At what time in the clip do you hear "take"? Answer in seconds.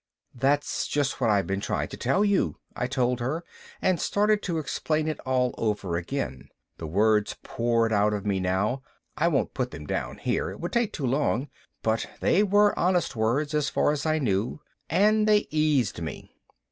10.73-10.91